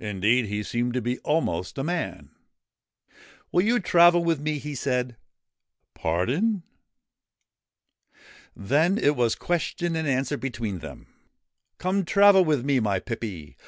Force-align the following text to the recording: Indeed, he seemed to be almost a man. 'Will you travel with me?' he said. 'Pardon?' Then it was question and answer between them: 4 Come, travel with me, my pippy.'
Indeed, 0.00 0.46
he 0.46 0.64
seemed 0.64 0.92
to 0.94 1.00
be 1.00 1.20
almost 1.20 1.78
a 1.78 1.84
man. 1.84 2.32
'Will 3.52 3.62
you 3.62 3.78
travel 3.78 4.24
with 4.24 4.40
me?' 4.40 4.58
he 4.58 4.74
said. 4.74 5.16
'Pardon?' 5.94 6.64
Then 8.56 8.98
it 8.98 9.14
was 9.14 9.36
question 9.36 9.94
and 9.94 10.08
answer 10.08 10.36
between 10.36 10.80
them: 10.80 11.04
4 11.04 11.14
Come, 11.78 12.04
travel 12.04 12.44
with 12.44 12.64
me, 12.64 12.80
my 12.80 12.98
pippy.' 12.98 13.56